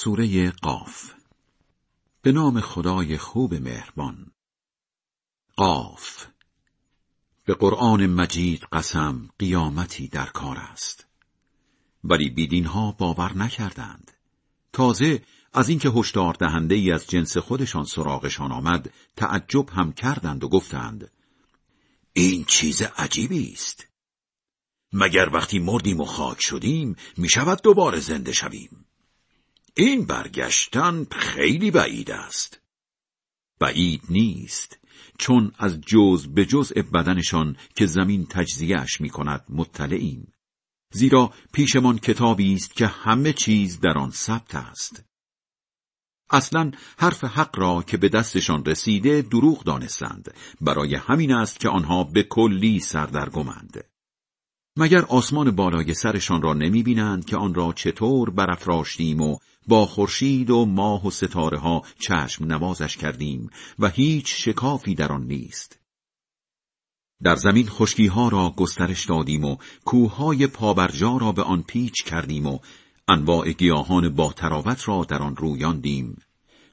[0.00, 1.12] سوره قاف.
[2.22, 4.32] به نام خدای خوب مهربان.
[5.56, 6.26] قاف.
[7.44, 11.06] به قرآن مجید قسم قیامتی در کار است.
[12.04, 14.10] ولی بیدین ها باور نکردند.
[14.72, 15.22] تازه
[15.52, 21.10] از اینکه هشدار دهنده ای از جنس خودشان سراغشان آمد تعجب هم کردند و گفتند
[22.12, 23.86] این چیز عجیبی است.
[24.92, 28.77] مگر وقتی مردیم و خاک شدیم می شود دوباره زنده شویم؟
[29.78, 32.60] این برگشتن خیلی بعید است.
[33.60, 34.78] بعید نیست
[35.18, 40.32] چون از جز به جزء بدنشان که زمین تجزیهش می کند مطلعیم.
[40.92, 45.04] زیرا پیشمان کتابی است که همه چیز در آن ثبت است.
[46.30, 50.34] اصلا حرف حق را که به دستشان رسیده دروغ دانستند.
[50.60, 53.84] برای همین است که آنها به کلی سردرگمند.
[54.80, 60.50] مگر آسمان بالای سرشان را نمی بینند که آن را چطور برافراشتیم و با خورشید
[60.50, 65.78] و ماه و ستاره ها چشم نوازش کردیم و هیچ شکافی در آن نیست؟
[67.22, 72.46] در زمین خشکی ها را گسترش دادیم و کوههای پابرجا را به آن پیچ کردیم
[72.46, 72.58] و
[73.08, 76.22] انواع گیاهان با تراوت را در آن رویاندیم.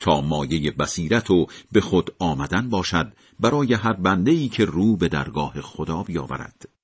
[0.00, 5.08] تا مایه بصیرت و به خود آمدن باشد برای هر بنده ای که رو به
[5.08, 6.79] درگاه خدا بیاورد.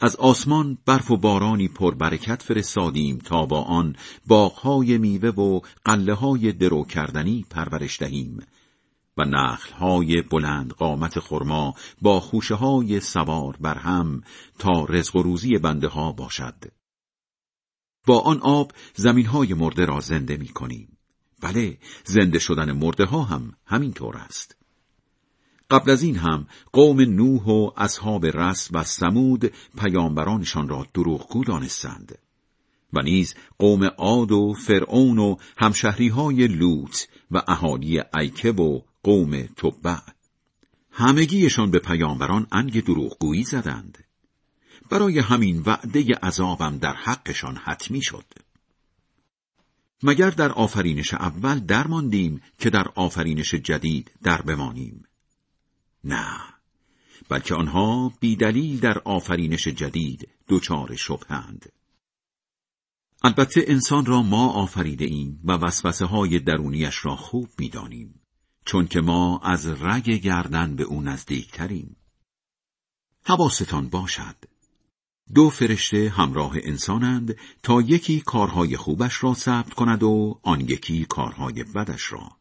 [0.00, 3.96] از آسمان برف و بارانی پر برکت فرستادیم تا با آن
[4.26, 8.38] باغهای میوه و قله های درو کردنی پرورش دهیم
[9.16, 14.22] و نخلهای بلند قامت خرما با خوشه های سوار بر هم
[14.58, 16.64] تا رزق و روزی بنده ها باشد.
[18.06, 20.98] با آن آب زمین های مرده را زنده می کنیم
[21.42, 24.57] بله زنده شدن مرده ها هم همین طور است.
[25.70, 32.18] قبل از این هم قوم نوح و اصحاب رس و سمود پیامبرانشان را دروغگو دانستند.
[32.92, 36.96] و نیز قوم عاد و فرعون و همشهری های لوط
[37.30, 39.98] و اهالی ایکه و قوم تبع.
[40.90, 43.98] همگیشان به پیامبران انگ دروغگویی زدند.
[44.90, 48.24] برای همین وعده عذابم در حقشان حتمی شد.
[50.02, 55.07] مگر در آفرینش اول درماندیم که در آفرینش جدید در بمانیم؟
[56.08, 56.40] نه.
[57.28, 61.72] بلکه آنها بیدلیل در آفرینش جدید دچار شبهند
[63.22, 68.20] البته انسان را ما آفریده ایم و وسوسه های درونیش را خوب می‌دانیم
[68.64, 71.96] چون که ما از رگ گردن به او نزدیکتریم.
[73.24, 74.36] حواستان باشد.
[75.34, 81.64] دو فرشته همراه انسانند تا یکی کارهای خوبش را ثبت کند و آن یکی کارهای
[81.64, 82.37] بدش را.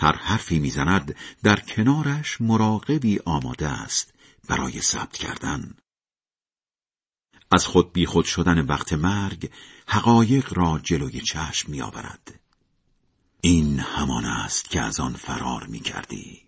[0.00, 4.14] هر حرفی می‌زند در کنارش مراقبی آماده است
[4.48, 5.74] برای ثبت کردن
[7.50, 9.50] از خود بی خود شدن وقت مرگ
[9.86, 12.40] حقایق را جلوی چشم می آورد.
[13.40, 16.42] این همان است که از آن فرار می کردی.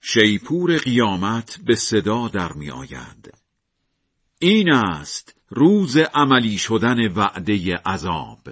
[0.00, 3.34] شیپور قیامت به صدا در می آید.
[4.38, 8.48] این است روز عملی شدن وعده عذاب.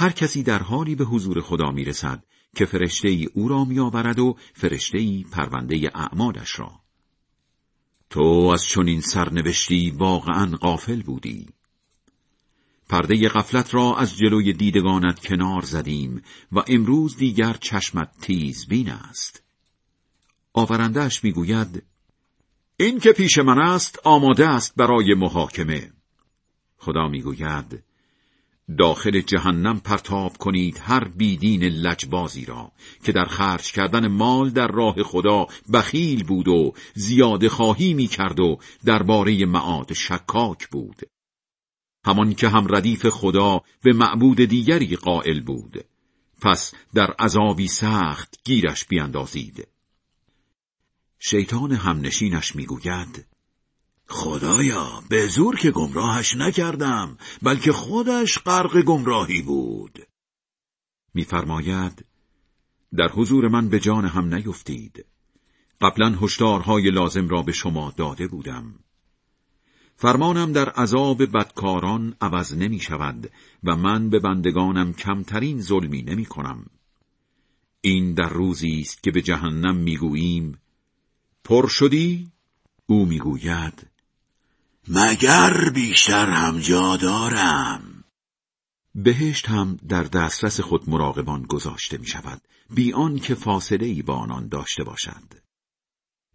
[0.00, 2.24] هر کسی در حالی به حضور خدا می رسد
[2.56, 6.80] که فرشته ای او را می آورد و فرشته ای پرونده اعمالش را.
[8.10, 11.46] تو از چنین سرنوشتی واقعا غافل بودی.
[12.88, 16.22] پرده غفلت را از جلوی دیدگانت کنار زدیم
[16.52, 19.42] و امروز دیگر چشمت تیز بین است.
[20.52, 21.82] آورندهش می‌گوید
[22.76, 25.92] این که پیش من است آماده است برای محاکمه.
[26.78, 27.87] خدا می‌گوید
[28.78, 32.72] داخل جهنم پرتاب کنید هر بیدین لجبازی را
[33.04, 38.40] که در خرج کردن مال در راه خدا بخیل بود و زیاده خواهی می کرد
[38.40, 41.00] و درباره معاد شکاک بود.
[42.04, 45.84] همان که هم ردیف خدا به معبود دیگری قائل بود.
[46.42, 49.68] پس در عذابی سخت گیرش بیاندازید
[51.18, 53.26] شیطان همنشینش می‌گوید
[54.08, 59.98] خدایا به زور که گمراهش نکردم بلکه خودش غرق گمراهی بود
[61.14, 62.04] میفرماید
[62.96, 65.04] در حضور من به جان هم نیفتید
[65.80, 68.74] قبلا هشدارهای لازم را به شما داده بودم
[70.00, 73.30] فرمانم در عذاب بدکاران عوض نمی شود
[73.64, 76.66] و من به بندگانم کمترین ظلمی نمی کنم.
[77.80, 80.58] این در روزی است که به جهنم می‌گوییم
[81.44, 82.32] پر شدی؟
[82.86, 83.86] او می‌گوید
[84.90, 88.04] مگر بیشتر هم جا دارم
[88.94, 92.92] بهشت هم در دسترس خود مراقبان گذاشته می شود بی
[93.22, 95.34] که فاصله ای با آنان داشته باشد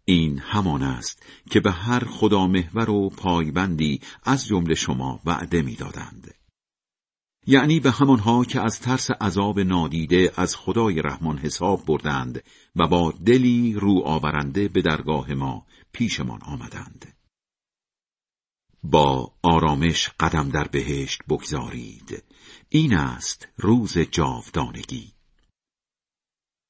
[0.04, 6.34] این همان است که به هر خدا محور و پایبندی از جمله شما وعده می‌دادند.
[7.46, 12.42] یعنی به همانها که از ترس عذاب نادیده از خدای رحمان حساب بردند
[12.76, 17.13] و با دلی رو آورنده به درگاه ما پیشمان آمدند.
[18.84, 22.24] با آرامش قدم در بهشت بگذارید.
[22.68, 25.12] این است روز جاودانگی.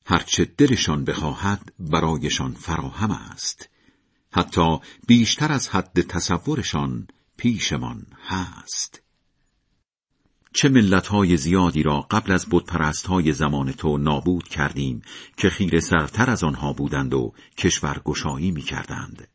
[0.07, 3.69] هرچه دلشان بخواهد برایشان فراهم است.
[4.33, 9.03] حتی بیشتر از حد تصورشان پیشمان هست.
[10.53, 12.47] چه ملتهای زیادی را قبل از
[13.09, 15.03] های زمان تو نابود کردیم
[15.37, 19.29] که خیر سرتر از آنها بودند و کشورگشایی می کردند.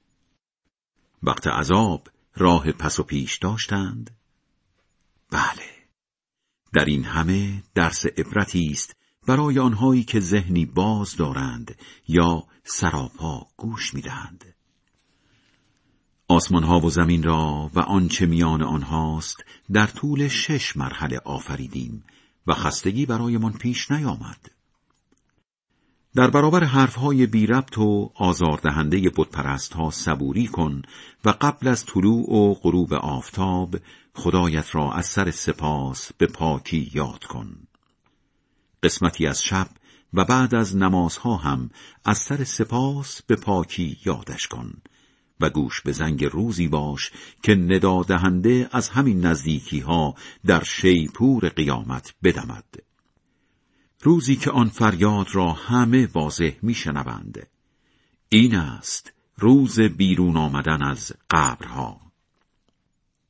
[1.24, 2.08] وقت عذاب
[2.40, 4.18] راه پس و پیش داشتند؟
[5.32, 5.70] بله.
[6.74, 8.96] در این همه درس عبرتی است
[9.28, 11.76] برای آنهایی که ذهنی باز دارند
[12.08, 14.56] یا سراپا گوش می‌دهند.
[16.28, 19.44] آسمان ها و زمین را و آنچه میان آنهاست
[19.74, 22.04] در طول شش مرحله آفریدیم
[22.48, 24.52] و خستگی برایمان پیش نیامد.
[26.16, 30.82] در برابر حرفهای بی ربط و آزاردهنده بتپرست ها صبوری کن
[31.26, 33.76] و قبل از طلوع و غروب آفتاب
[34.14, 37.56] خدایت را از سر سپاس به پاکی یاد کن.
[38.84, 39.68] قسمتی از شب
[40.14, 41.70] و بعد از نمازها هم
[42.06, 44.74] از سر سپاس به پاکی یادش کن
[45.40, 47.12] و گوش به زنگ روزی باش
[47.44, 50.16] که ندادهنده از همین نزدیکی ها
[50.46, 52.89] در شیپور قیامت بدمد
[54.02, 57.48] روزی که آن فریاد را همه واضح میشنوند.
[58.30, 62.02] این است روز بیرون آمدن از قبرها.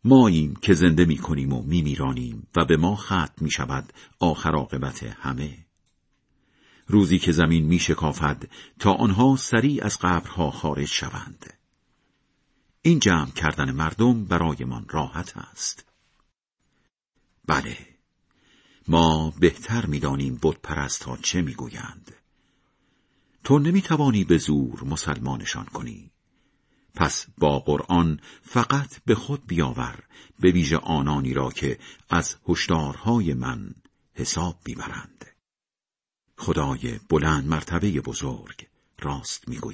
[0.03, 4.51] ماییم که زنده می کنیم و می میرانیم و به ما ختم می شود آخر
[4.55, 5.57] عاقبت همه.
[6.87, 8.49] روزی که زمین می شکافد
[8.79, 11.53] تا آنها سریع از قبرها خارج شوند.
[12.81, 15.85] این جمع کردن مردم برایمان راحت است.
[17.45, 17.98] بله.
[18.89, 22.15] ما بهتر می‌دانیم بود پرست ها چه می‌گویند.
[23.43, 26.11] تو نمی‌توانی به زور مسلمانشان کنی.
[26.95, 30.03] پس با قرآن فقط به خود بیاور
[30.39, 33.75] به ویژه آنانی را که از هشدارهای من
[34.13, 35.25] حساب می‌برند.
[36.37, 38.67] خدای بلند مرتبه بزرگ
[38.99, 39.59] راست می‌گوید.